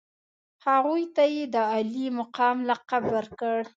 هغوی 0.65 1.03
ته 1.15 1.23
یې 1.35 1.43
د 1.55 1.57
عالي 1.71 2.05
مقام 2.19 2.57
لقب 2.69 3.03
ورکړ. 3.15 3.59